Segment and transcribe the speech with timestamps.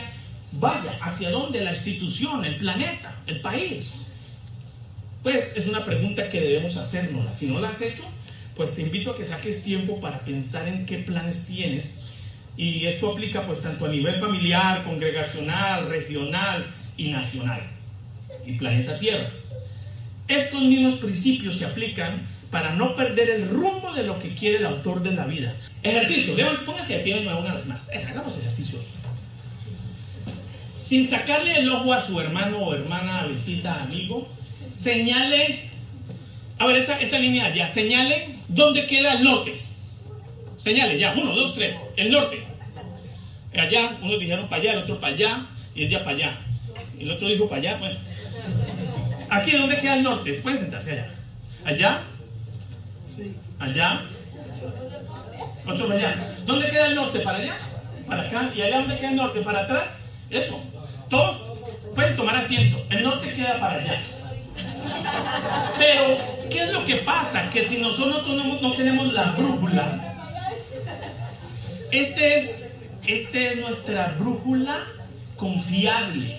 [0.51, 0.97] vaya?
[1.01, 4.01] ¿Hacia dónde la institución, el planeta, el país?
[5.23, 7.35] Pues es una pregunta que debemos hacernos.
[7.35, 8.03] Si no la has hecho,
[8.55, 11.99] pues te invito a que saques tiempo para pensar en qué planes tienes
[12.57, 16.65] y esto aplica pues tanto a nivel familiar, congregacional, regional
[16.97, 17.61] y nacional.
[18.45, 19.29] Y planeta Tierra.
[20.27, 24.65] Estos mismos principios se aplican para no perder el rumbo de lo que quiere el
[24.65, 25.55] autor de la vida.
[25.83, 27.89] Ejercicio, vean, póngase a pie de nuevo una vez más.
[27.93, 28.79] Eh, hagamos ejercicio.
[30.81, 34.27] Sin sacarle el ojo a su hermano o hermana, visita, amigo,
[34.73, 35.69] señale,
[36.57, 39.61] a ver, esa, esa línea ya, señale dónde queda el norte.
[40.57, 42.46] Señale, ya, uno, dos, tres, el norte
[43.55, 46.37] allá, unos dijeron para allá, el otro para allá, y ella para allá.
[46.99, 47.99] El otro dijo para allá, bueno.
[49.29, 50.33] Aquí, ¿dónde queda el norte?
[50.35, 51.07] Pueden sentarse allá.
[51.65, 52.03] ¿Allá?
[53.59, 54.05] ¿Allá?
[55.65, 56.35] Otro para allá.
[56.45, 57.19] ¿Dónde queda el norte?
[57.19, 57.57] ¿Para allá?
[58.07, 58.51] ¿Para acá?
[58.55, 59.41] ¿Y allá dónde queda el norte?
[59.41, 59.85] ¿Para atrás?
[60.29, 60.63] Eso.
[61.09, 61.61] Todos
[61.93, 62.83] pueden tomar asiento.
[62.89, 64.01] El norte queda para allá.
[65.77, 67.49] Pero, ¿qué es lo que pasa?
[67.49, 70.15] Que si nosotros no, no tenemos la brújula,
[71.91, 72.66] este es
[73.07, 74.83] esta es nuestra brújula
[75.35, 76.37] confiable,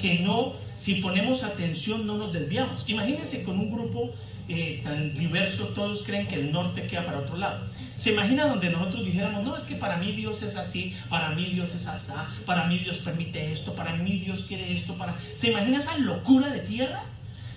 [0.00, 2.88] que no, si ponemos atención, no nos desviamos.
[2.88, 4.12] Imagínense con un grupo
[4.48, 7.66] eh, tan diverso, todos creen que el norte queda para otro lado.
[7.98, 11.46] ¿Se imagina donde nosotros dijéramos, no, es que para mí Dios es así, para mí
[11.46, 12.12] Dios es así,
[12.44, 15.16] para mí Dios permite esto, para mí Dios quiere esto, para...
[15.36, 17.04] ¿Se imagina esa locura de tierra?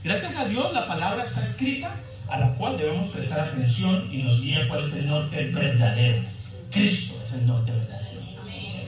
[0.03, 1.95] Gracias a Dios la palabra está escrita
[2.29, 6.23] a la cual debemos prestar atención y nos guía cuál es el norte verdadero.
[6.71, 8.06] Cristo es el norte verdadero.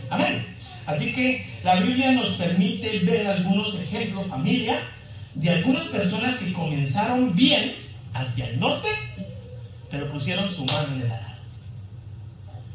[0.09, 0.46] Amén.
[0.86, 4.81] Así que la Biblia nos permite ver algunos ejemplos, familia,
[5.36, 7.75] de algunas personas que comenzaron bien
[8.14, 8.88] hacia el norte,
[9.92, 11.30] pero pusieron su mano en el arado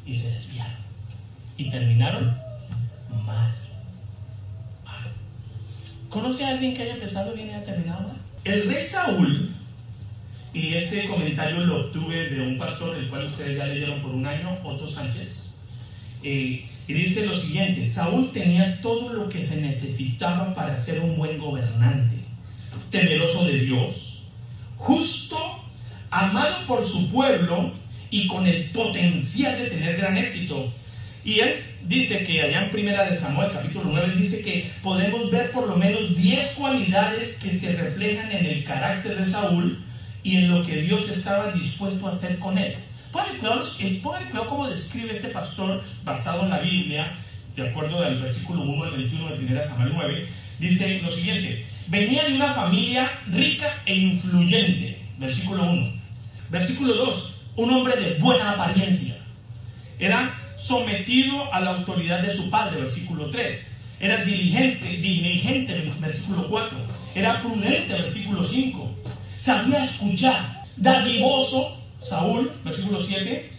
[0.07, 0.77] y se desviaron
[1.57, 2.37] y terminaron
[3.25, 3.55] mal.
[6.09, 8.17] ¿Conoce a alguien que haya empezado bien y haya terminado mal?
[8.45, 9.53] El rey Saúl,
[10.53, 14.25] y este comentario lo obtuve de un pastor, el cual ustedes ya leyeron por un
[14.25, 15.47] año, Otto Sánchez,
[16.23, 21.17] eh, y dice lo siguiente, Saúl tenía todo lo que se necesitaba para ser un
[21.17, 22.17] buen gobernante,
[22.91, 24.25] temeroso de Dios,
[24.77, 25.37] justo,
[26.11, 27.73] amado por su pueblo
[28.11, 30.73] y con el potencial de tener gran éxito.
[31.25, 31.55] Y él
[31.87, 35.77] dice que allá en Primera de Samuel, capítulo 9, dice que podemos ver por lo
[35.77, 39.83] menos 10 cualidades que se reflejan en el carácter de Saúl
[40.23, 42.77] y en lo que Dios estaba dispuesto a hacer con él.
[43.15, 47.17] Póngale cuidado, cómo describe este pastor basado en la Biblia,
[47.55, 50.29] de acuerdo al versículo 1 al 21 de 1 Samuel 9.
[50.59, 55.01] Dice lo siguiente: Venía de una familia rica e influyente.
[55.19, 55.93] Versículo 1.
[56.51, 57.43] Versículo 2.
[57.55, 59.17] Un hombre de buena apariencia.
[60.01, 62.81] Era sometido a la autoridad de su padre.
[62.81, 63.79] Versículo 3.
[64.01, 65.93] Era diligente, diligente.
[66.01, 66.79] Versículo 4.
[67.15, 67.93] Era prudente.
[67.93, 68.91] Versículo 5.
[69.39, 70.65] Sabía escuchar.
[70.77, 73.51] Dadivoso Saúl, versículo 7,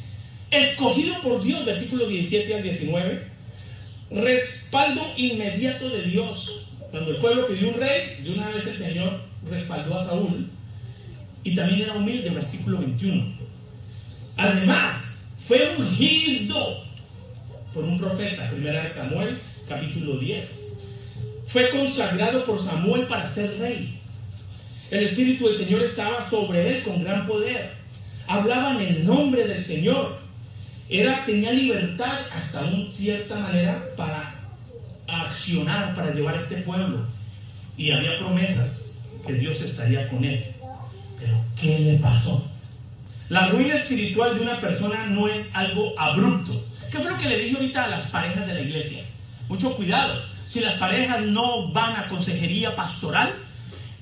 [0.51, 3.27] escogido por Dios, versículo 17 al 19,
[4.11, 6.67] respaldo inmediato de Dios.
[6.91, 10.49] Cuando el pueblo pidió un rey, de una vez el Señor respaldó a Saúl
[11.43, 13.33] y también era humilde, versículo 21.
[14.37, 16.83] Además, fue ungido
[17.73, 20.65] por un profeta, primera de Samuel, capítulo 10.
[21.47, 23.99] Fue consagrado por Samuel para ser rey.
[24.91, 27.84] El Espíritu del Señor estaba sobre él con gran poder.
[28.27, 30.19] Hablaba en el nombre del Señor.
[30.89, 34.35] Era, tenía libertad hasta una cierta manera para
[35.07, 37.05] accionar, para llevar a este pueblo.
[37.77, 40.43] Y había promesas que Dios estaría con él.
[41.19, 42.49] Pero ¿qué le pasó?
[43.29, 46.63] La ruina espiritual de una persona no es algo abrupto.
[46.91, 49.03] ¿Qué fue lo que le dije ahorita a las parejas de la iglesia?
[49.49, 50.21] Mucho cuidado.
[50.45, 53.33] Si las parejas no van a consejería pastoral,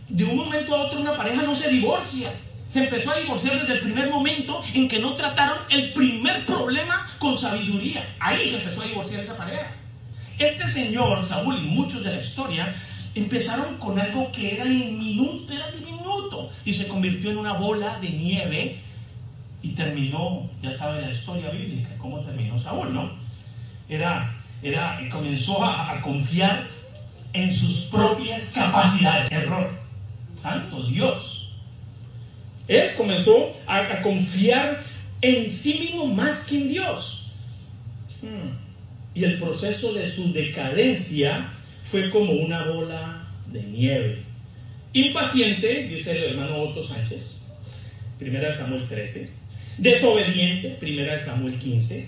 [0.09, 2.33] de un momento a otro una pareja no se divorcia.
[2.73, 7.07] Se empezó a divorciar desde el primer momento en que no trataron el primer problema
[7.19, 8.15] con sabiduría.
[8.19, 9.75] Ahí se empezó a divorciar esa pareja.
[10.39, 12.75] Este señor, Saúl, y muchos de la historia,
[13.13, 18.09] empezaron con algo que era diminuto, era diminuto, y se convirtió en una bola de
[18.09, 18.79] nieve
[19.61, 23.11] y terminó, ya saben la historia bíblica, cómo terminó Saúl, ¿no?
[23.87, 26.67] Era, era, comenzó a, confiar
[27.33, 29.31] en sus propias capacidades.
[29.31, 29.69] Error.
[30.35, 31.42] Santo Dios.
[32.67, 34.83] Él comenzó a, confiar
[35.21, 37.31] en sí mismo más que en Dios.
[38.21, 38.57] Hmm.
[39.15, 41.51] Y el proceso de su decadencia
[41.83, 44.23] fue como una bola de nieve.
[44.93, 47.39] Impaciente, dice el hermano Otto Sánchez,
[48.19, 49.43] primera Samuel 13
[49.77, 52.07] Desobediente, primera de Samuel 15.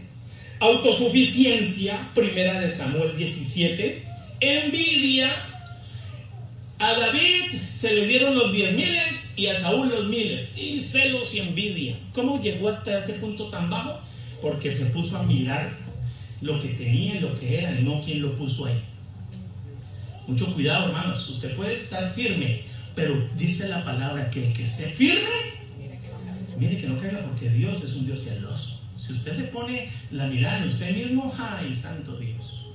[0.59, 4.03] Autosuficiencia, primera de Samuel 17.
[4.39, 5.31] Envidia.
[6.77, 10.53] A David se le dieron los diez miles y a Saúl los miles.
[10.57, 11.97] Y celos y envidia.
[12.13, 13.99] ¿Cómo llegó hasta ese punto tan bajo?
[14.41, 15.71] Porque se puso a mirar
[16.41, 18.81] lo que tenía y lo que era, y no quien lo puso ahí.
[20.27, 21.29] Mucho cuidado, hermanos.
[21.29, 22.61] Usted puede estar firme,
[22.95, 25.55] pero dice la palabra que el que esté firme
[26.57, 28.79] mire que no caiga porque Dios es un Dios celoso.
[28.97, 32.67] Si usted se pone la mirada en usted mismo, ¡ay, santo Dios!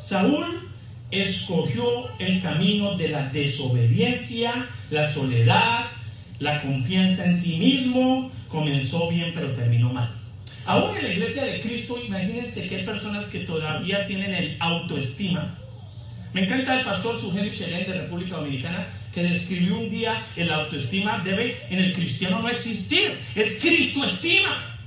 [0.00, 0.68] Saúl
[1.10, 1.84] escogió
[2.18, 5.86] el camino de la desobediencia, la soledad,
[6.38, 8.30] la confianza en sí mismo.
[8.48, 10.14] Comenzó bien, pero terminó mal.
[10.66, 15.58] Aún en la iglesia de Cristo, imagínense que hay personas que todavía tienen el autoestima.
[16.32, 21.22] Me encanta el pastor Sugerio Chelén de República Dominicana que describió un día el autoestima
[21.24, 23.16] debe en el cristiano no existir.
[23.36, 24.80] Es Cristo estima.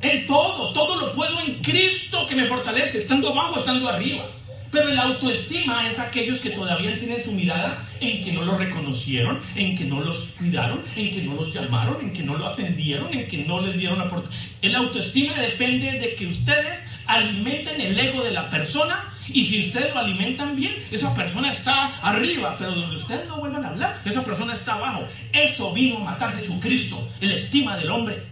[0.00, 4.28] En todo, todo lo puedo en Cristo que me fortalece, estando abajo, estando arriba.
[4.72, 9.38] Pero el autoestima es aquellos que todavía tienen su mirada en que no lo reconocieron,
[9.54, 13.12] en que no los cuidaron, en que no los llamaron, en que no lo atendieron,
[13.12, 14.40] en que no les dieron oportunidad.
[14.62, 19.92] El autoestima depende de que ustedes alimenten el ego de la persona y si ustedes
[19.92, 24.24] lo alimentan bien, esa persona está arriba, pero donde ustedes no vuelvan a hablar, esa
[24.24, 25.06] persona está abajo.
[25.34, 28.22] Eso vino a matar Jesucristo, el estima del hombre.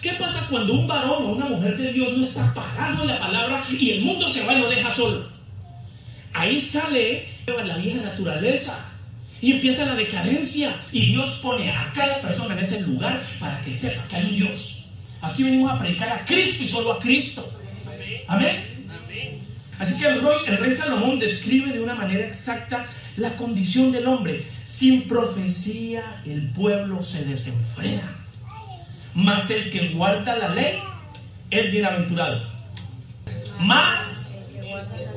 [0.00, 3.18] ¿Qué pasa cuando un varón o una mujer de Dios no está parado en la
[3.18, 5.33] palabra y el mundo se va y lo deja solo?
[6.34, 8.84] Ahí sale la vieja naturaleza
[9.40, 13.76] y empieza la decadencia y Dios pone a cada persona en ese lugar para que
[13.76, 14.86] sepa que hay un Dios.
[15.22, 17.48] Aquí venimos a predicar a Cristo y solo a Cristo.
[18.26, 18.74] Amén.
[19.78, 22.86] Así que el rey, Salomón describe de una manera exacta
[23.16, 24.44] la condición del hombre.
[24.66, 28.16] Sin profecía el pueblo se desenfrena.
[29.14, 30.74] Mas el que guarda la ley
[31.50, 32.42] es bienaventurado.
[33.60, 33.93] Más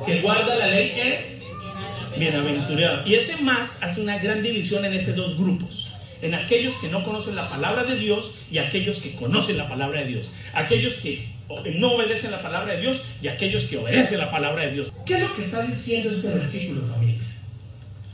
[0.08, 1.42] que guarda la ley es
[2.18, 3.06] bienaventurado.
[3.06, 5.94] Y ese más hace una gran división en esos dos grupos.
[6.22, 10.00] En aquellos que no conocen la palabra de Dios y aquellos que conocen la palabra
[10.00, 10.32] de Dios.
[10.52, 11.28] Aquellos que
[11.76, 14.92] no obedecen la palabra de Dios y aquellos que obedecen la palabra de Dios.
[15.06, 17.20] ¿Qué es lo que está diciendo este versículo, familia?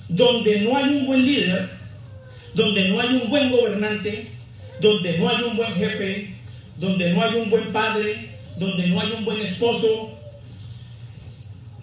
[0.08, 1.70] Donde no hay un buen líder,
[2.54, 4.26] donde no hay un buen gobernante,
[4.80, 6.34] donde no hay un buen jefe,
[6.76, 10.13] donde no hay un buen padre, donde no hay un buen esposo,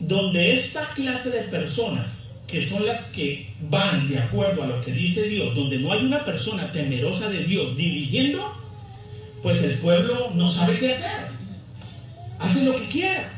[0.08, 4.91] donde esta clase de personas, que son las que van de acuerdo a lo que
[4.91, 8.53] dice Dios, donde no hay una persona temerosa de Dios dirigiendo,
[9.41, 11.31] pues el pueblo no sabe qué hacer
[12.41, 13.29] hace lo que quiera.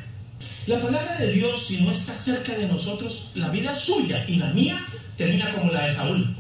[0.66, 4.48] La palabra de Dios, si no está cerca de nosotros, la vida suya y la
[4.52, 4.80] mía
[5.18, 6.36] termina como la de Saúl.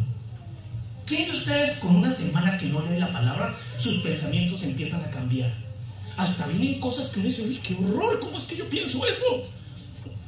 [1.05, 5.11] ¿Quién de ustedes con una semana que no lee la palabra, sus pensamientos empiezan a
[5.11, 5.53] cambiar?
[6.15, 9.45] Hasta vienen cosas que uno dice, uy, qué horror, ¿cómo es que yo pienso eso?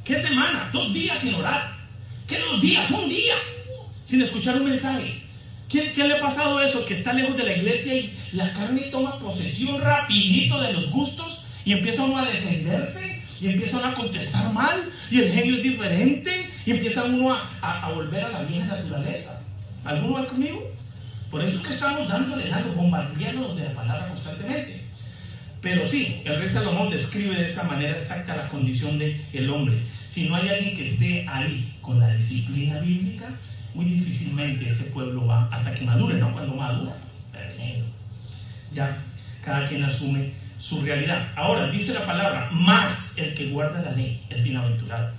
[0.06, 0.70] ¿Qué semana?
[0.72, 1.76] Dos días sin orar.
[2.28, 2.88] ¿Qué dos días?
[2.92, 3.34] Un día
[4.04, 5.20] sin escuchar un mensaje.
[5.68, 6.84] ¿Quién, ¿Qué le ha pasado eso?
[6.86, 11.44] Que está lejos de la iglesia y la carne toma posesión rapidito de los gustos
[11.64, 14.76] y empieza uno a defenderse y empiezan a contestar mal
[15.10, 19.42] y el genio es diferente y empieza uno a, volver a la vieja naturaleza.
[19.84, 20.70] ¿Alguno va conmigo?
[21.32, 24.75] Por eso es que estamos dándole algo, bombardeándonos de la palabra constantemente.
[25.66, 29.82] Pero sí, el rey Salomón describe de esa manera exacta la condición del el hombre.
[30.06, 33.26] Si no hay alguien que esté ahí con la disciplina bíblica,
[33.74, 36.32] muy difícilmente ese pueblo va hasta que madure, ¿no?
[36.32, 36.96] Cuando madura,
[38.72, 38.96] Ya
[39.44, 41.32] cada quien asume su realidad.
[41.34, 45.14] Ahora, dice la palabra, más el que guarda la ley es bienaventurado.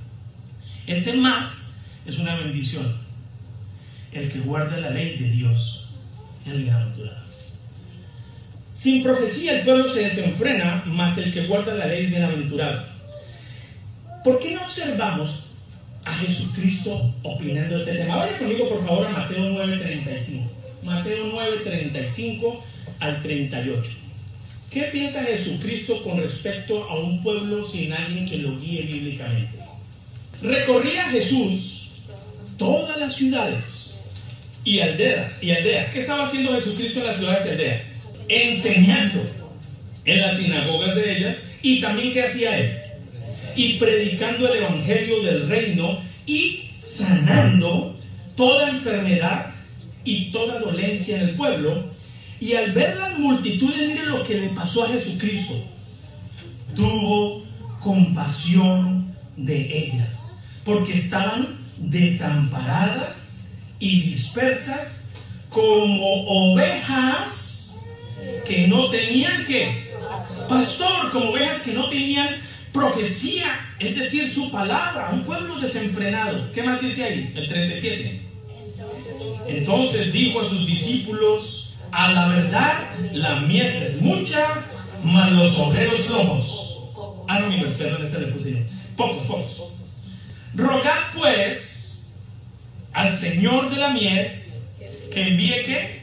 [0.86, 1.74] Ese más
[2.06, 2.96] es una bendición.
[4.14, 5.90] El que guarda la ley de Dios
[6.46, 7.27] es bienaventurado.
[8.78, 12.86] Sin profecía el pueblo se desenfrena, más el que guarda la ley es bienaventurado.
[14.24, 15.46] ¿Por qué no observamos
[16.06, 18.18] a Jesucristo opinando este tema?
[18.18, 20.48] Vaya conmigo por favor a Mateo 9:35.
[20.84, 22.62] Mateo 9:35
[23.00, 23.92] al 38.
[24.70, 29.58] ¿Qué piensa Jesucristo con respecto a un pueblo sin alguien que lo guíe bíblicamente?
[30.40, 31.94] Recorría Jesús
[32.60, 33.96] todas las ciudades
[34.64, 35.92] y aldeas y aldeas.
[35.92, 37.97] ¿Qué estaba haciendo Jesucristo en las ciudades y aldeas?
[38.30, 39.22] Enseñando
[40.06, 42.78] en las sinagogas de ellas y también qué hacía él?
[43.56, 47.98] Y predicando el evangelio del reino y sanando
[48.36, 49.52] toda enfermedad
[50.04, 51.98] y toda dolencia en el pueblo
[52.40, 55.56] y al ver las multitudes, mire lo que le pasó a Jesucristo.
[56.76, 57.44] Tuvo
[57.80, 65.10] compasión de ellas, porque estaban desamparadas y dispersas
[65.50, 67.57] como ovejas
[68.46, 69.92] que no tenían que,
[70.48, 72.28] pastor, como ovejas que no tenían
[72.72, 76.52] profecía, es decir, su palabra, un pueblo desenfrenado.
[76.54, 77.34] ¿Qué más dice ahí?
[77.36, 78.22] El 37.
[79.48, 84.66] Entonces dijo a sus discípulos, a la verdad, la mies es mucha,
[85.04, 86.78] mas los obreros somos.
[87.28, 88.66] Ah, no, mi perdón, ese le puse.
[88.96, 89.64] Pocos, pocos.
[90.54, 92.08] Rogad pues
[92.94, 94.70] al Señor de la mies
[95.12, 95.97] que envíe qué?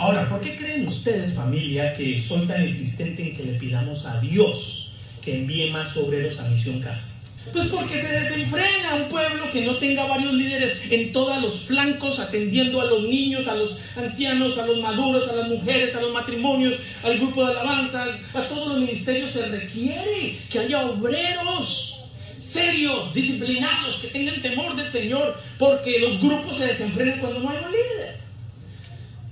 [0.00, 4.18] Ahora, ¿por qué creen ustedes, familia, que soy tan insistente en que le pidamos a
[4.18, 7.20] Dios que envíe más obreros a Misión Casa?
[7.52, 12.18] Pues porque se desenfrena un pueblo que no tenga varios líderes en todos los flancos,
[12.18, 16.14] atendiendo a los niños, a los ancianos, a los maduros, a las mujeres, a los
[16.14, 19.32] matrimonios, al grupo de alabanza, a todos los ministerios.
[19.32, 22.04] Se requiere que haya obreros
[22.38, 27.58] serios, disciplinados, que tengan temor del Señor, porque los grupos se desenfrenan cuando no hay
[27.58, 28.19] un líder.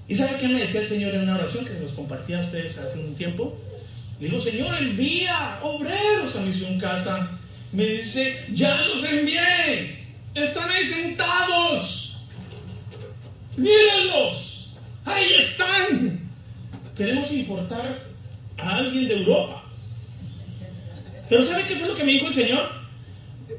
[0.09, 2.45] ¿Y sabe qué me decía el Señor en una oración que se los compartía a
[2.45, 3.57] ustedes hace un tiempo?
[4.19, 7.39] Digo, Señor, envía obreros a Misión Casa
[7.73, 12.17] me dice, ya los envié, están ahí sentados,
[13.57, 14.71] mírenlos,
[15.05, 16.31] ahí están.
[16.97, 18.07] Queremos importar
[18.57, 19.65] a alguien de Europa.
[21.29, 22.69] Pero ¿sabe qué fue lo que me dijo el Señor?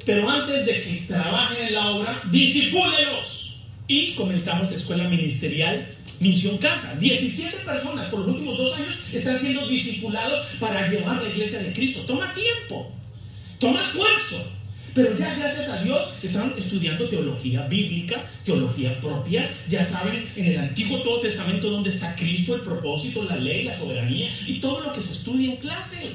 [0.05, 3.48] Pero antes de que trabajen en la obra, disipúlelos.
[3.89, 6.95] Y comenzamos la escuela ministerial Misión Casa.
[6.99, 11.73] 17 personas por los últimos dos años están siendo discipulados para llevar la iglesia de
[11.73, 12.01] Cristo.
[12.01, 12.91] Toma tiempo.
[13.57, 14.51] Toma esfuerzo.
[14.93, 19.49] Pero ya gracias a Dios están estudiando teología bíblica, teología propia.
[19.67, 23.75] Ya saben en el Antiguo Todo Testamento dónde está Cristo, el propósito, la ley, la
[23.75, 26.11] soberanía y todo lo que se estudia en clase.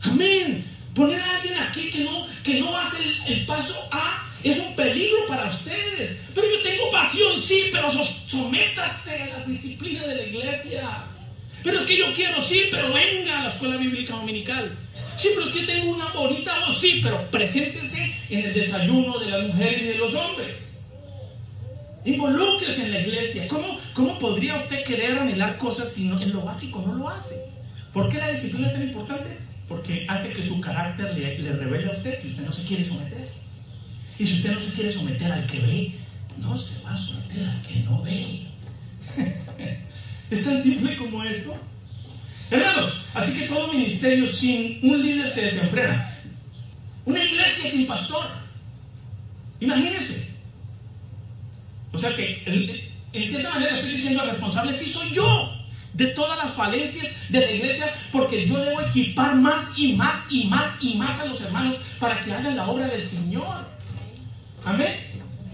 [0.00, 0.64] Amén.
[0.96, 5.18] Poner a alguien aquí que no, que no hace el, paso A es un peligro
[5.28, 6.18] para ustedes.
[6.34, 11.04] Pero yo tengo pasión, sí, pero sométase a la disciplina de la iglesia.
[11.62, 14.76] Pero es que yo quiero, sí, pero venga a la escuela bíblica dominical.
[15.16, 19.26] Sí, pero es que tengo una bonita voz, sí, pero preséntese en el desayuno de
[19.26, 20.82] las mujeres y de los hombres.
[22.06, 23.46] Involúcrese en la iglesia.
[23.48, 27.38] ¿Cómo, ¿Cómo podría usted querer anhelar cosas si en lo básico no lo hace?
[27.92, 29.36] ¿Por qué la disciplina es tan importante?
[29.68, 32.86] Porque hace que su carácter le, le revele a usted que usted no se quiere
[32.86, 33.39] someter.
[34.20, 35.94] Y si usted no se quiere someter al que ve,
[36.36, 38.48] no se va a someter al que no ve.
[40.30, 41.56] es tan simple como esto.
[42.50, 46.14] Hermanos, así que todo ministerio sin un líder se desenfrena.
[47.06, 48.26] Una iglesia sin pastor.
[49.58, 50.28] Imagínense.
[51.90, 52.42] O sea que,
[53.14, 55.56] en cierta manera, estoy diciendo responsable, sí soy yo
[55.94, 60.44] de todas las falencias de la iglesia, porque yo debo equipar más y más y
[60.44, 63.79] más y más a los hermanos para que hagan la obra del Señor.
[64.64, 65.10] Amén.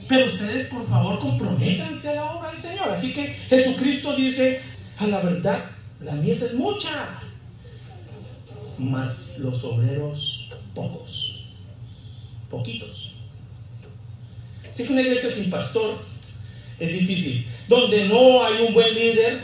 [0.09, 2.91] Pero ustedes, por favor, comprométanse a la obra del Señor.
[2.91, 4.61] Así que Jesucristo dice,
[4.99, 5.65] a la verdad,
[6.01, 7.21] la mies es mucha,
[8.79, 11.55] mas los obreros pocos,
[12.51, 13.15] poquitos.
[14.71, 15.99] Así que una iglesia sin pastor
[16.79, 17.47] es difícil.
[17.69, 19.41] Donde no hay un buen líder,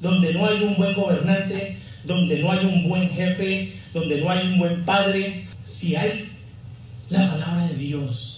[0.00, 4.46] donde no hay un buen gobernante, donde no hay un buen jefe, donde no hay
[4.48, 6.30] un buen padre, si hay
[7.10, 8.31] la palabra de Dios,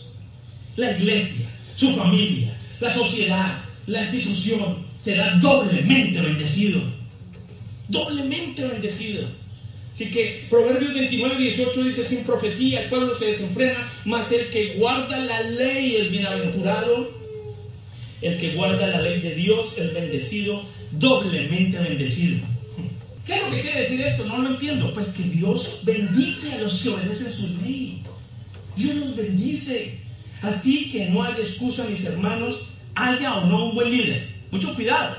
[0.76, 6.81] la iglesia, su familia, la sociedad, la institución, será doblemente bendecido.
[7.88, 9.26] Doblemente bendecido.
[9.93, 14.75] Así que Proverbios 29, 18 dice, sin profecía el pueblo se desenfrena, mas el que
[14.75, 17.12] guarda la ley es bienaventurado.
[18.21, 22.38] El que guarda la ley de Dios es bendecido, doblemente bendecido.
[23.26, 24.25] ¿Qué es lo que quiere decir esto?
[24.25, 24.93] No lo entiendo.
[24.93, 28.02] Pues que Dios bendice a los que obedecen su ley.
[28.76, 29.99] Dios los bendice.
[30.43, 34.29] Así que no hay excusa, mis hermanos, haya o no un buen líder.
[34.50, 35.17] Mucho cuidado.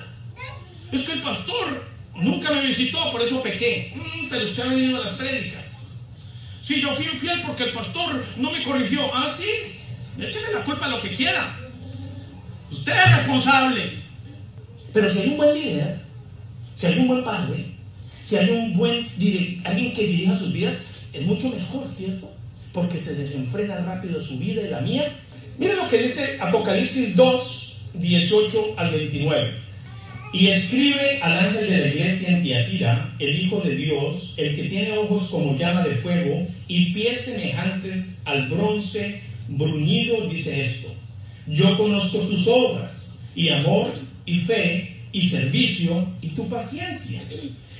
[0.91, 3.93] Es que el pastor nunca me visitó, por eso pequé.
[3.95, 5.97] Mm, pero usted ha venido a las prédicas.
[6.61, 9.01] Si yo fui infiel porque el pastor no me corrigió.
[9.13, 9.45] Ah, sí.
[10.17, 11.59] Écheme la culpa a lo que quiera.
[12.71, 14.05] Usted es responsable.
[14.93, 16.01] Pero si hay un buen líder,
[16.75, 17.75] si hay un buen padre,
[18.23, 19.07] si hay un buen
[19.63, 22.34] alguien que dirija sus vidas, es mucho mejor, ¿cierto?
[22.75, 25.11] Porque se desenfrena rápido su vida y la mía.
[25.57, 29.65] Miren lo que dice Apocalipsis 2, 18 al 29.
[30.33, 34.69] Y escribe al ángel de la iglesia en Tiatira, el Hijo de Dios, el que
[34.69, 40.93] tiene ojos como llama de fuego y pies semejantes al bronce bruñido, dice esto.
[41.47, 43.93] Yo conozco tus obras, y amor,
[44.25, 47.21] y fe, y servicio, y tu paciencia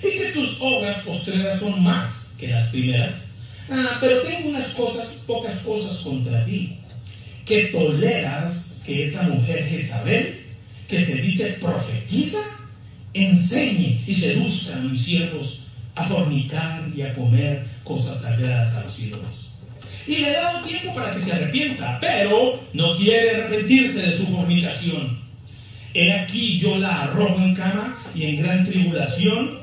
[0.06, 3.25] y que tus obras postreras son más que las primeras.
[3.70, 6.78] Ah, pero tengo unas cosas, pocas cosas contra ti,
[7.46, 10.46] que toleras que esa mujer Jezabel,
[10.88, 12.40] que se dice profetiza,
[13.14, 19.00] enseñe y seduzca a mis siervos a fornicar y a comer cosas sagradas a los
[19.00, 19.54] ídolos.
[20.08, 24.28] Y le he dado tiempo para que se arrepienta, pero no quiere arrepentirse de su
[24.28, 25.20] fornicación.
[25.94, 29.60] He aquí yo la arrojo en cama y en gran tribulación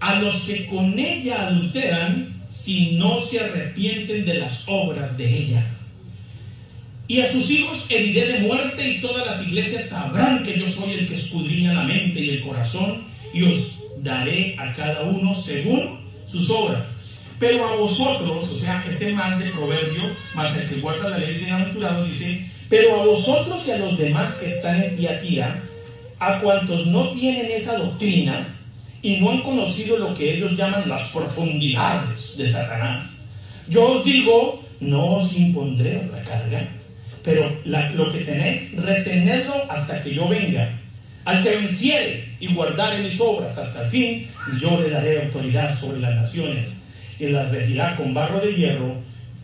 [0.00, 5.66] a los que con ella adulteran si no se arrepienten de las obras de ella.
[7.06, 10.94] Y a sus hijos heriré de muerte y todas las iglesias sabrán que yo soy
[10.94, 16.00] el que escudriña la mente y el corazón y os daré a cada uno según
[16.26, 16.96] sus obras.
[17.38, 21.36] Pero a vosotros, o sea, este más de proverbio, más el que guarda la ley
[21.36, 25.62] bienaventurado, dice, pero a vosotros y a los demás que están en Tiatira,
[26.18, 28.55] a cuantos no tienen esa doctrina,
[29.06, 33.24] y no han conocido lo que ellos llaman las profundidades de Satanás.
[33.68, 36.68] Yo os digo, no os impondré otra carga,
[37.22, 40.76] pero lo que tenéis, retenedlo hasta que yo venga.
[41.24, 44.28] Al que venciere y guardare mis obras hasta el fin,
[44.60, 46.82] yo le daré autoridad sobre las naciones
[47.20, 48.92] y las regirá con barro de hierro,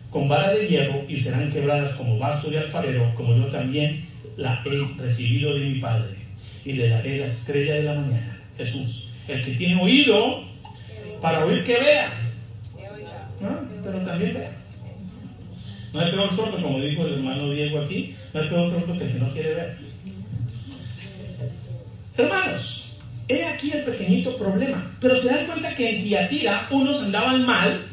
[0.09, 4.61] con vara de hierro y serán quebradas como vaso de alfarero, como yo también la
[4.65, 6.17] he recibido de mi Padre.
[6.65, 8.41] Y le daré la estrella de la mañana.
[8.57, 10.43] Jesús el que tiene oído
[11.21, 12.11] para oír que vea.
[13.83, 14.51] Pero también vea.
[15.93, 19.05] No hay peor sordo, como dijo el hermano Diego aquí, no hay peor sordo que
[19.05, 19.77] el que no quiere ver.
[22.17, 24.95] Hermanos, he aquí el pequeñito problema.
[24.99, 27.85] Pero se dan cuenta que en Tiatira unos andaban mal,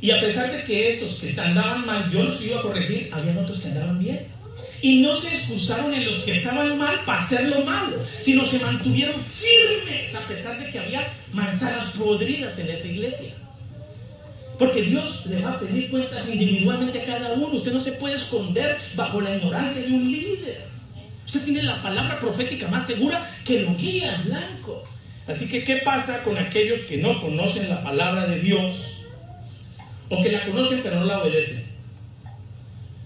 [0.00, 3.40] y a pesar de que esos que andaban mal yo los iba a corregir, había
[3.40, 4.26] otros que andaban bien.
[4.82, 8.58] Y no se excusaron en los que estaban mal para hacer lo malo, sino se
[8.60, 13.34] mantuvieron firmes a pesar de que había manzanas podridas en esa iglesia.
[14.58, 17.48] Porque Dios le va a pedir cuentas individualmente a cada uno.
[17.48, 20.66] Usted no se puede esconder bajo la ignorancia de un líder.
[21.26, 24.84] Usted tiene la palabra profética más segura que lo guía blanco.
[25.26, 29.02] Así que, ¿qué pasa con aquellos que no conocen la palabra de Dios?
[30.08, 31.66] O que la conocen pero no la obedecen.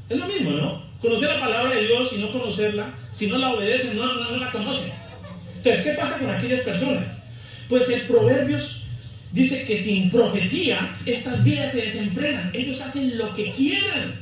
[0.09, 0.90] Es lo mismo, ¿no?
[1.01, 4.53] Conocer la palabra de Dios y no conocerla, si no la obedecen, no, no, la
[4.53, 4.93] conocen.
[5.57, 7.25] Entonces, ¿qué pasa con aquellas personas?
[7.71, 8.89] Pues el Proverbios
[9.33, 12.51] dice que sin profecía estas vidas se desenfrenan.
[12.53, 14.21] Ellos hacen lo que quieran.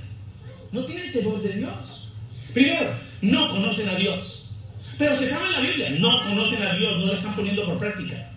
[0.71, 2.13] No tienen temor de Dios.
[2.55, 4.51] Primero, no conocen a Dios.
[4.99, 5.91] Pero se saben la Biblia.
[5.91, 8.31] No conocen a Dios, no la están poniendo por práctica.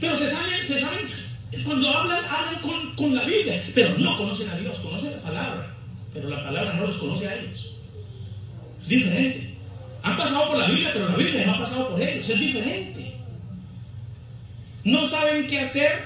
[0.00, 1.06] Pero se saben, se saben
[1.64, 3.62] cuando hablan, hablan con, con la Biblia.
[3.74, 5.77] Pero no conocen a Dios, conocen la palabra
[6.12, 7.74] pero la palabra no los conoce a ellos.
[8.82, 9.54] Es diferente.
[10.02, 12.28] Han pasado por la Biblia, pero la Biblia no ha pasado por ellos.
[12.28, 13.14] Es diferente.
[14.84, 16.02] No saben qué hacer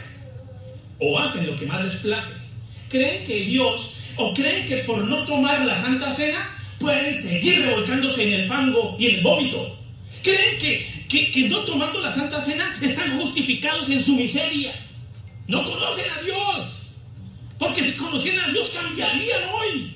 [0.99, 2.41] o hacen lo que más les place.
[2.89, 8.27] Creen que Dios, o creen que por no tomar la Santa Cena, pueden seguir revolcándose
[8.27, 9.79] en el fango y en el vómito.
[10.23, 14.75] Creen que, que, que no tomando la Santa Cena están justificados en su miseria.
[15.47, 16.82] No conocen a Dios.
[17.63, 19.95] Porque si conocieran a Dios cambiarían hoy.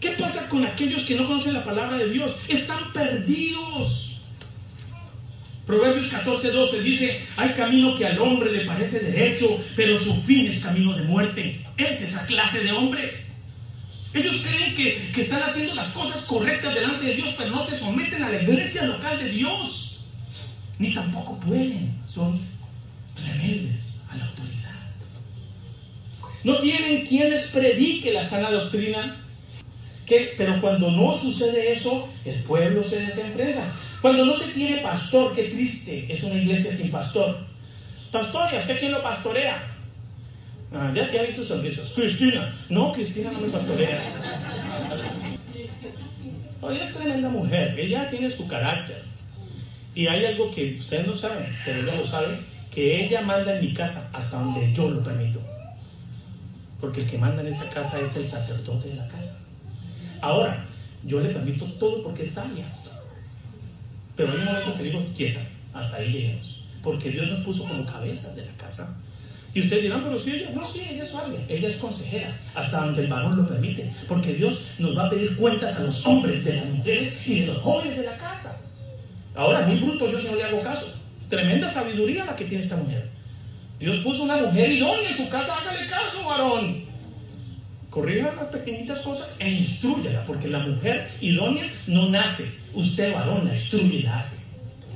[0.00, 2.40] ¿Qué pasa con aquellos que no conocen la palabra de Dios?
[2.48, 4.22] Están perdidos.
[5.66, 10.46] Proverbios 14, 12 dice, hay camino que al hombre le parece derecho, pero su fin
[10.46, 11.62] es camino de muerte.
[11.76, 13.36] Es esa clase de hombres.
[14.14, 17.78] Ellos creen que, que están haciendo las cosas correctas delante de Dios, pero no se
[17.78, 20.06] someten a la iglesia local de Dios.
[20.78, 21.94] Ni tampoco pueden.
[22.10, 22.40] Son
[23.22, 23.91] rebeldes.
[26.44, 29.18] No tienen quien les predique la sana doctrina.
[30.36, 33.72] Pero cuando no sucede eso, el pueblo se desenfrena.
[34.02, 37.38] Cuando no se tiene pastor, qué triste es una iglesia sin pastor.
[38.10, 39.72] Pastor, ¿y a usted quién lo pastorea?
[40.74, 41.92] Ah, ya, ya vi sus sonrisas.
[41.92, 42.54] Cristina.
[42.68, 44.02] No, Cristina no me pastorea.
[46.70, 47.78] ella es tremenda mujer.
[47.78, 49.02] Ella tiene su carácter.
[49.94, 52.38] Y hay algo que ustedes no saben, pero ella lo sabe,
[52.74, 55.40] que ella manda en mi casa hasta donde yo lo permito.
[56.82, 59.38] Porque el que manda en esa casa es el sacerdote de la casa.
[60.20, 60.66] Ahora,
[61.04, 62.64] yo le permito todo porque es sabia.
[64.16, 66.64] Pero hay un momento que digo, quieta, hasta ahí llegamos.
[66.82, 68.98] Porque Dios nos puso como cabezas de la casa.
[69.54, 72.80] Y ustedes dirán, pero si ella, no, sí, ella es sabia, ella es consejera, hasta
[72.80, 73.88] donde el varón lo permite.
[74.08, 77.46] Porque Dios nos va a pedir cuentas a los hombres, de las mujeres y de
[77.46, 78.60] los jóvenes de la casa.
[79.36, 80.96] Ahora, muy bruto, yo si no le hago caso.
[81.30, 83.11] Tremenda sabiduría la que tiene esta mujer.
[83.82, 86.84] Dios puso una mujer idónea en su casa, hágale caso, varón.
[87.90, 92.48] Corrija las pequeñitas cosas e instruyela, porque la mujer idónea no nace.
[92.74, 94.36] Usted, varón, la instruye y la hace,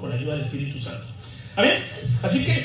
[0.00, 1.04] con la ayuda del Espíritu Santo.
[1.56, 1.82] A ver,
[2.22, 2.64] así que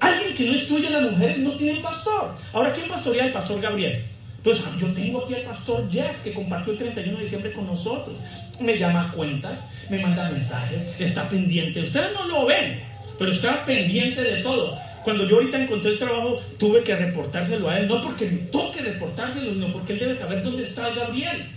[0.00, 2.34] alguien que no instruye a las mujeres no tiene pastor.
[2.54, 4.06] Ahora, ¿quién pastorea al pastor Gabriel?
[4.42, 8.16] Pues yo tengo aquí al pastor Jeff, que compartió el 31 de diciembre con nosotros.
[8.58, 11.82] Me llama a cuentas, me manda mensajes, está pendiente.
[11.82, 12.82] Ustedes no lo ven,
[13.18, 14.80] pero está pendiente de todo.
[15.04, 18.80] Cuando yo ahorita encontré el trabajo, tuve que reportárselo a él, no porque me toque
[18.82, 21.48] reportárselo, sino porque él debe saber dónde está Gabriel.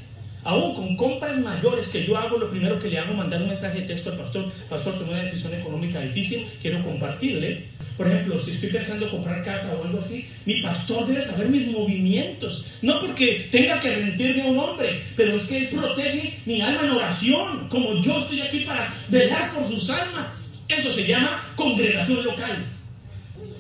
[0.44, 3.48] Aún con compras mayores que yo hago, lo primero que le hago es mandar un
[3.48, 4.52] mensaje de texto al pastor.
[4.70, 7.66] Pastor, tomé una decisión económica difícil, quiero compartirle.
[7.98, 11.68] Por ejemplo, si estoy pensando comprar casa o algo así, mi pastor debe saber mis
[11.72, 12.78] movimientos.
[12.82, 16.82] No porque tenga que rendirme a un hombre, pero es que él protege mi alma
[16.84, 20.60] en oración, como yo estoy aquí para velar por sus almas.
[20.68, 22.75] Eso se llama congregación local.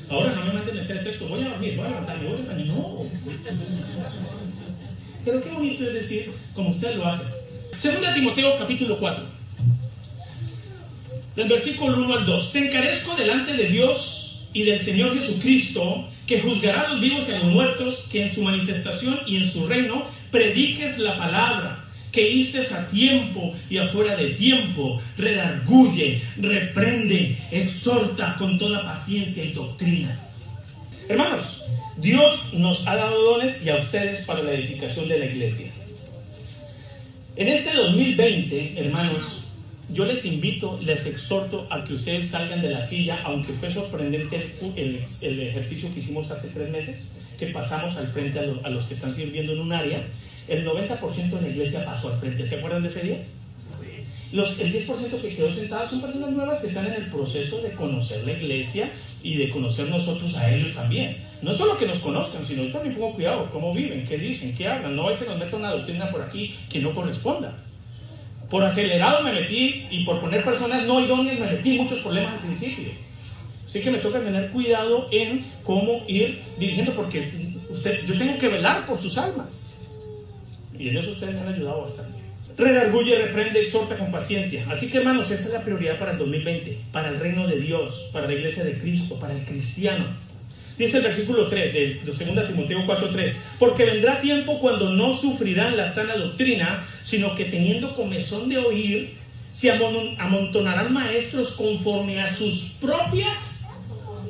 [0.09, 2.67] Ahora no me manden ese texto, voy a dormir, voy a levantarme, voy a dormir.
[2.67, 3.09] No.
[5.23, 7.25] Pero qué bonito es decir, como usted lo hace.
[7.79, 9.23] Segunda Timoteo capítulo 4.
[11.35, 12.51] Del versículo 1 al 2.
[12.51, 17.33] Te encarezco delante de Dios y del Señor Jesucristo, que juzgará a los vivos y
[17.33, 21.84] a los muertos, que en su manifestación y en su reino prediques la palabra
[22.15, 29.51] que histes a tiempo y afuera de tiempo, redarguye, reprende, exhorta con toda paciencia y
[29.51, 30.17] doctrina.
[31.09, 31.65] Hermanos,
[31.97, 35.67] Dios nos ha dado dones y a ustedes para la edificación de la iglesia.
[37.35, 39.41] En este 2020, hermanos,
[39.89, 44.53] yo les invito, les exhorto a que ustedes salgan de la silla, aunque fue sorprendente
[44.77, 49.13] el, ejercicio que hicimos hace tres meses, que pasamos al frente a los que están
[49.13, 50.01] sirviendo en un área
[50.47, 52.45] el 90% de la iglesia pasó al frente.
[52.45, 53.17] ¿Se acuerdan de ese día?
[54.31, 57.71] Los, el 10% que quedó sentado son personas nuevas que están en el proceso de
[57.71, 58.91] conocer la iglesia
[59.23, 61.17] y de conocer nosotros a ellos también.
[61.41, 64.67] No solo que nos conozcan, sino yo también pongo cuidado cómo viven, qué dicen, qué
[64.67, 64.95] hablan.
[64.95, 67.55] No a se nos mete una doctrina por aquí que no corresponda.
[68.49, 72.39] Por acelerado me metí y por poner personas no idóneas me metí muchos problemas al
[72.39, 72.89] principio.
[73.65, 77.31] Así que me toca tener cuidado en cómo ir dirigiendo porque
[77.69, 79.64] usted, yo tengo que velar por sus almas.
[80.79, 82.25] Y eso ustedes me han ayudado bastante.
[82.57, 84.65] Redarguye, reprende, exhorta con paciencia.
[84.69, 88.09] Así que hermanos, esta es la prioridad para el 2020, para el reino de Dios,
[88.13, 90.05] para la iglesia de Cristo, para el cristiano.
[90.77, 95.91] Dice el versículo 3 de 2 Timoteo 4:3, porque vendrá tiempo cuando no sufrirán la
[95.91, 99.15] sana doctrina, sino que teniendo comezón de oír,
[99.51, 103.69] se amontonarán maestros conforme a sus propias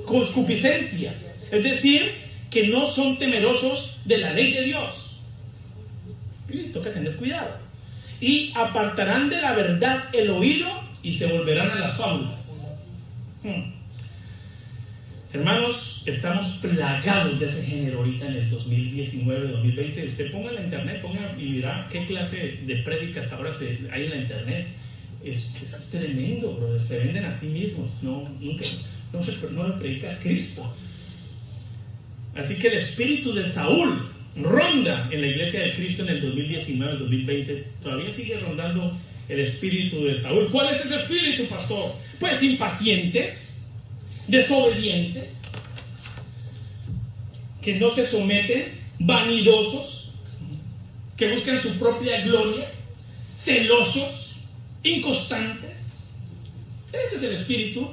[0.05, 1.41] concupiscencias.
[1.51, 2.11] Es decir,
[2.51, 5.04] que no son temerosos de la ley de Dios
[6.73, 7.57] toca tener cuidado.
[8.21, 10.67] Y apartarán de la verdad el oído
[11.03, 12.67] y se volverán a las fábulas.
[13.43, 13.75] Hmm.
[15.33, 20.07] Hermanos, estamos plagados de ese género ahorita en el 2019, 2020.
[20.07, 23.51] Usted ponga en la internet, ponga y verá qué clase de prédicas ahora
[23.91, 24.67] hay en la internet.
[25.23, 27.91] Es, tremendo, Se venden a sí mismos.
[28.01, 28.63] No, nunca,
[29.11, 30.73] no, se, no lo predica Cristo.
[32.33, 36.97] Así que el espíritu de Saúl ronda en la iglesia de Cristo en el 2019,
[36.97, 38.97] 2020, todavía sigue rondando
[39.29, 40.49] el espíritu de Saúl.
[40.51, 41.93] ¿Cuál es ese espíritu, pastor?
[42.19, 43.67] Pues impacientes,
[44.27, 45.25] desobedientes,
[47.61, 50.13] que no se someten, vanidosos,
[51.17, 52.71] que buscan su propia gloria,
[53.37, 54.37] celosos,
[54.83, 56.03] inconstantes.
[56.91, 57.89] Ese es el espíritu.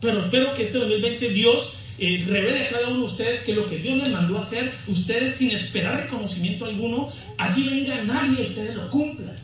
[0.00, 3.78] Pero espero que este 2020 Dios eh, a cada uno de ustedes que lo que
[3.78, 8.90] Dios les mandó a hacer, ustedes sin esperar reconocimiento alguno, así venga nadie, ustedes lo
[8.90, 9.36] cumplan.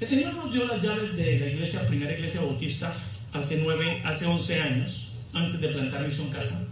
[0.00, 2.94] El Señor nos dio las llaves de la iglesia, primera iglesia bautista,
[3.32, 6.64] hace nueve, hace 11 años, antes de plantar Misión Casa.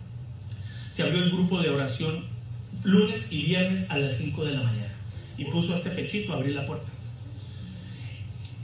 [0.92, 2.24] Se abrió el grupo de oración
[2.84, 4.92] lunes y viernes a las 5 de la mañana
[5.38, 6.88] y puso a este pechito a abrir la puerta.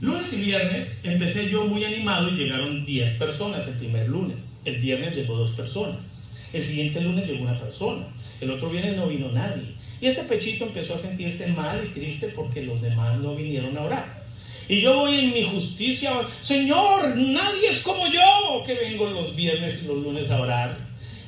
[0.01, 4.59] Lunes y viernes empecé yo muy animado y llegaron 10 personas el primer lunes.
[4.63, 6.18] El viernes llegó dos personas.
[6.53, 8.07] El siguiente lunes llegó una persona.
[8.41, 9.75] El otro viernes no vino nadie.
[10.01, 13.81] Y este pechito empezó a sentirse mal y triste porque los demás no vinieron a
[13.81, 14.19] orar.
[14.67, 19.83] Y yo voy en mi justicia, Señor, nadie es como yo, que vengo los viernes
[19.83, 20.77] y los lunes a orar.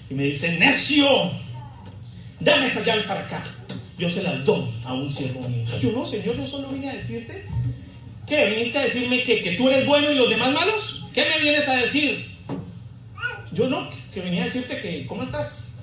[0.09, 1.31] Y me dice, necio,
[2.39, 3.43] dame esas llaves para acá.
[3.97, 5.65] Yo se las doy a un siervo mío.
[5.81, 7.45] Yo no, Señor, yo solo vine a decirte
[8.31, 8.49] ¿Qué?
[8.49, 11.03] ¿Viniste a decirme que, que, tú eres bueno y los demás malos?
[11.13, 12.25] ¿Qué me vienes a decir?
[13.51, 15.73] Yo no, que venía a decirte que, ¿cómo estás?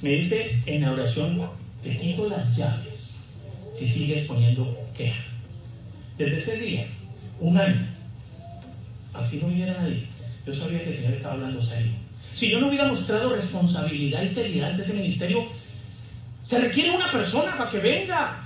[0.00, 1.48] Me dice en la oración,
[1.82, 3.16] te quito las llaves
[3.74, 5.22] si sigues poniendo queja.
[6.18, 6.86] Desde ese día,
[7.40, 7.86] un año,
[9.14, 10.06] así no viniera nadie,
[10.46, 11.92] yo sabía que el Señor estaba hablando serio.
[12.34, 15.46] Si yo no hubiera mostrado responsabilidad y seriedad ante ese ministerio,
[16.44, 18.44] se requiere una persona para que venga,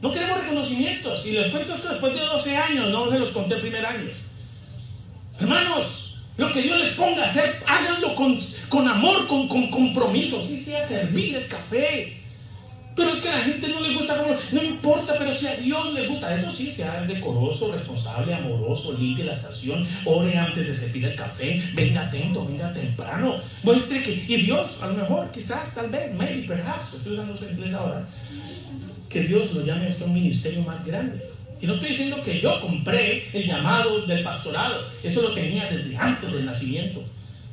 [0.00, 1.26] no queremos reconocimientos.
[1.26, 4.10] Y les cuento esto después de 12 años, no se los conté el primer año.
[5.40, 6.03] Hermanos,
[6.36, 10.42] lo que Dios les ponga a hacer, háganlo con, con amor, con, con compromiso.
[10.46, 12.20] Si sea servir el café.
[12.96, 15.94] Pero es que a la gente no le gusta, no importa, pero si a Dios
[15.94, 21.04] le gusta, eso sí, sea decoroso, responsable, amoroso, limpie la estación, ore antes de servir
[21.06, 25.90] el café, venga atento, venga temprano, muestre que, y Dios, a lo mejor, quizás, tal
[25.90, 28.06] vez, maybe, perhaps, estoy usando ese inglés ahora,
[29.08, 31.33] que Dios lo llame a usted un ministerio más grande.
[31.64, 36.32] No estoy diciendo que yo compré el llamado del pastorado, eso lo tenía desde antes
[36.32, 37.02] del nacimiento,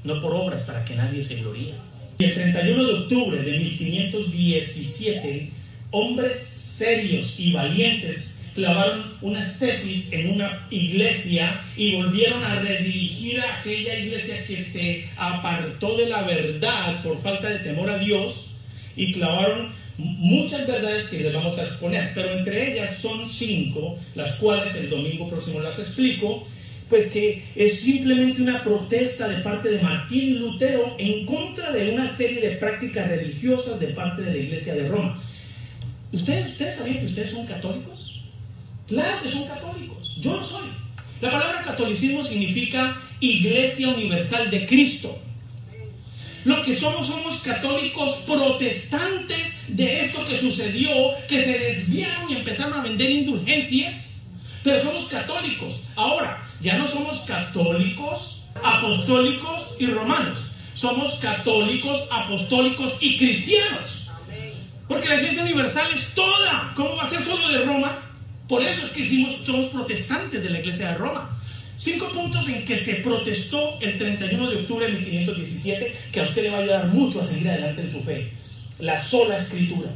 [0.03, 1.73] no por obras para que nadie se gloríe.
[2.17, 5.49] Y el 31 de octubre de 1517,
[5.91, 13.59] hombres serios y valientes clavaron unas tesis en una iglesia y volvieron a redirigir a
[13.59, 18.51] aquella iglesia que se apartó de la verdad por falta de temor a Dios
[18.95, 24.35] y clavaron muchas verdades que les vamos a exponer, pero entre ellas son cinco, las
[24.35, 26.45] cuales el domingo próximo las explico,
[26.89, 32.09] pues que es simplemente una protesta de parte de Martín Lutero en contra de una
[32.09, 35.21] serie de prácticas religiosas de parte de la Iglesia de Roma.
[36.11, 38.25] ¿Ustedes, ¿Ustedes sabían que ustedes son católicos?
[38.87, 40.67] Claro que son católicos, yo lo soy.
[41.21, 45.17] La palabra catolicismo significa Iglesia Universal de Cristo.
[46.43, 50.91] Lo que somos somos católicos protestantes de esto que sucedió,
[51.27, 54.23] que se desviaron y empezaron a vender indulgencias,
[54.63, 55.83] pero somos católicos.
[55.95, 60.51] Ahora, ya no somos católicos, apostólicos y romanos.
[60.73, 64.09] Somos católicos, apostólicos y cristianos.
[64.87, 66.73] Porque la iglesia universal es toda.
[66.75, 67.99] ¿Cómo va a ser solo de Roma?
[68.47, 71.37] Por eso es que hicimos, somos protestantes de la iglesia de Roma.
[71.81, 76.43] Cinco puntos en que se protestó el 31 de octubre de 1517 que a usted
[76.43, 78.31] le va a ayudar mucho a seguir adelante en su fe.
[78.77, 79.89] La sola escritura.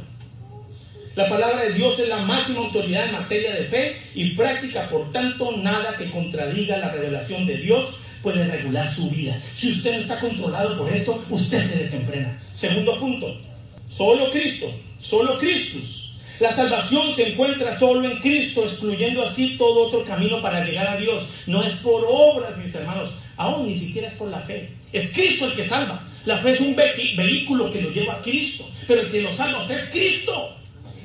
[1.14, 5.12] La palabra de Dios es la máxima autoridad en materia de fe y práctica, por
[5.12, 9.40] tanto, nada que contradiga la revelación de Dios puede regular su vida.
[9.54, 12.42] Si usted no está controlado por esto, usted se desenfrena.
[12.56, 13.40] Segundo punto,
[13.88, 16.05] solo Cristo, solo Cristus
[16.38, 20.96] la salvación se encuentra solo en Cristo, excluyendo así todo otro camino para llegar a
[20.96, 21.28] Dios.
[21.46, 24.70] No es por obras, mis hermanos, aún ni siquiera es por la fe.
[24.92, 26.02] Es Cristo el que salva.
[26.26, 29.66] La fe es un vehículo que lo lleva a Cristo, pero el que lo salva
[29.72, 30.56] es Cristo.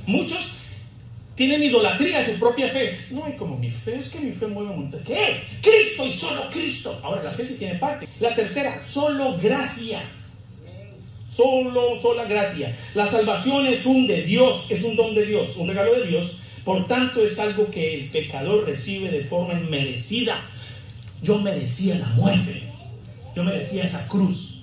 [0.05, 0.57] Muchos
[1.35, 2.99] tienen idolatría de su propia fe.
[3.11, 5.01] No hay como mi fe, es que mi fe mueve montón.
[5.03, 5.43] ¿Qué?
[5.61, 6.99] Cristo y solo Cristo.
[7.03, 8.07] Ahora la fe sí tiene parte.
[8.19, 10.01] La tercera, solo gracia.
[11.33, 12.75] Solo, sola gracia.
[12.93, 16.39] La salvación es un de Dios, es un don de Dios, un regalo de Dios.
[16.65, 20.41] Por tanto, es algo que el pecador recibe de forma inmerecida.
[21.23, 22.63] Yo merecía la muerte.
[23.35, 24.59] Yo merecía esa cruz.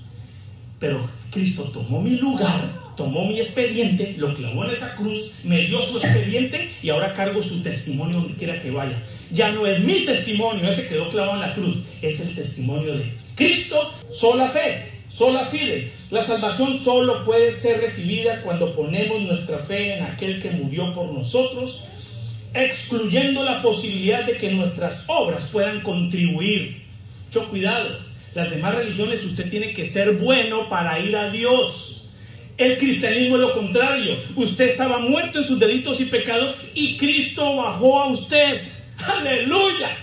[0.78, 5.82] Pero Cristo tomó mi lugar, tomó mi expediente, lo clavó en esa cruz, me dio
[5.82, 9.00] su expediente y ahora cargo su testimonio donde quiera que vaya.
[9.32, 13.12] Ya no es mi testimonio, ese quedó clavado en la cruz, es el testimonio de
[13.34, 15.92] Cristo, sola fe, sola fide.
[16.10, 21.12] La salvación solo puede ser recibida cuando ponemos nuestra fe en aquel que murió por
[21.12, 21.86] nosotros,
[22.54, 26.82] excluyendo la posibilidad de que nuestras obras puedan contribuir.
[27.26, 27.98] Mucho cuidado,
[28.34, 32.10] las demás religiones usted tiene que ser bueno para ir a Dios.
[32.56, 34.16] El cristianismo es lo contrario.
[34.34, 38.62] Usted estaba muerto en sus delitos y pecados y Cristo bajó a usted
[39.06, 39.96] Aleluya.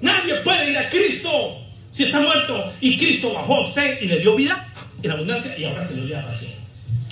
[0.00, 1.63] Nadie puede ir a Cristo
[1.94, 2.72] si está muerto.
[2.80, 4.68] Y Cristo bajó a usted y le dio vida
[5.02, 6.52] en abundancia y ahora se lo dio a pasión.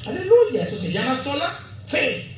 [0.06, 0.64] Aleluya.
[0.64, 2.32] Eso se llama sola fe.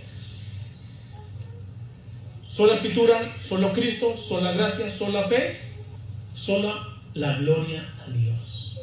[2.49, 5.59] Sola escritura, solo Cristo, sola gracia, sola fe,
[6.35, 8.79] sola la gloria a Dios.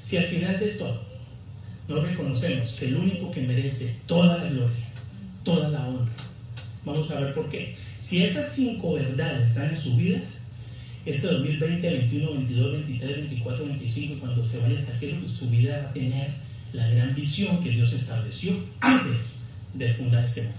[0.00, 1.02] Si al final de todo
[1.88, 4.86] no reconocemos que el único que merece toda la gloria,
[5.42, 6.12] toda la honra,
[6.84, 7.74] vamos a ver por qué.
[7.98, 10.20] Si esas cinco verdades están en su vida,
[11.06, 15.82] este 2020, 21, 22, 23, 24, 25, cuando se vaya hasta el cielo, su vida
[15.82, 16.28] va a tener
[16.72, 19.38] la gran visión que Dios estableció antes
[19.74, 20.58] de fundar este mundo.